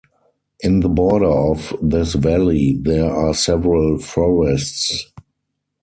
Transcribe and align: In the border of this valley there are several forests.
In 0.61 0.79
the 0.79 0.89
border 0.89 1.27
of 1.29 1.75
this 1.79 2.15
valley 2.15 2.73
there 2.81 3.07
are 3.13 3.35
several 3.35 3.99
forests. 3.99 5.11